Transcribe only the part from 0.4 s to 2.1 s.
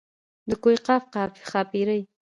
د کوه قاف ښاپېرۍ.